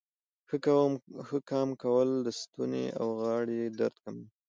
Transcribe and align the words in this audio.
ښه 1.27 1.37
قام 1.49 1.69
کول 1.83 2.09
د 2.25 2.27
ستونې 2.41 2.85
او 2.99 3.07
غاړې 3.21 3.61
درد 3.79 3.95
کموي. 4.03 4.27